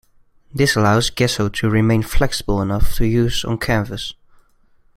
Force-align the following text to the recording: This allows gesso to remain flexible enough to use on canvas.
This 0.51 0.75
allows 0.75 1.11
gesso 1.11 1.47
to 1.49 1.69
remain 1.69 2.01
flexible 2.01 2.59
enough 2.59 2.95
to 2.95 3.05
use 3.05 3.45
on 3.45 3.59
canvas. 3.59 4.15